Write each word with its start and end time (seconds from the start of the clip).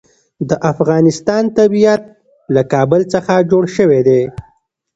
د 0.49 0.51
افغانستان 0.71 1.43
طبیعت 1.59 2.03
له 2.53 2.61
کابل 2.73 3.01
څخه 3.13 3.33
جوړ 3.51 3.63
شوی 3.75 4.01
دی. 4.07 4.21